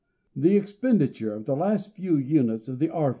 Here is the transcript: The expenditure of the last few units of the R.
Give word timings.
The 0.35 0.57
expenditure 0.57 1.31
of 1.35 1.45
the 1.45 1.55
last 1.55 1.93
few 1.93 2.17
units 2.17 2.67
of 2.67 2.79
the 2.79 2.89
R. 2.89 3.09